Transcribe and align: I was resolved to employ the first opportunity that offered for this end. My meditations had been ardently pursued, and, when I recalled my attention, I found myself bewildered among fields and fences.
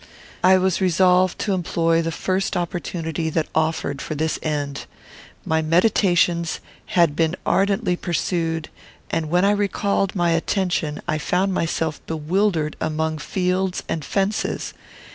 I 0.43 0.57
was 0.57 0.81
resolved 0.81 1.37
to 1.41 1.53
employ 1.53 2.01
the 2.01 2.11
first 2.11 2.57
opportunity 2.57 3.29
that 3.29 3.45
offered 3.53 4.01
for 4.01 4.15
this 4.15 4.39
end. 4.41 4.87
My 5.45 5.61
meditations 5.61 6.59
had 6.97 7.15
been 7.15 7.35
ardently 7.45 7.95
pursued, 7.95 8.69
and, 9.11 9.29
when 9.29 9.45
I 9.45 9.51
recalled 9.51 10.15
my 10.15 10.31
attention, 10.31 11.03
I 11.07 11.19
found 11.19 11.53
myself 11.53 12.01
bewildered 12.07 12.75
among 12.81 13.19
fields 13.19 13.83
and 13.87 14.03
fences. 14.03 14.73